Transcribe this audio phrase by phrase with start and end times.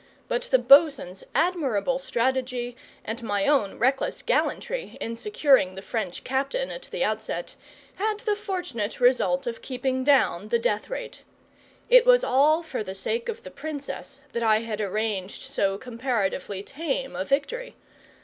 [0.27, 6.71] But the bo'sun's admirable strategy, and my own reckless gallantry in securing the French captain
[6.71, 7.55] at the outset,
[7.97, 11.21] had the fortunate result of keeping down the death rate.
[11.87, 16.63] It was all for the sake of the Princess that I had arranged so comparatively
[16.63, 17.75] tame a victory.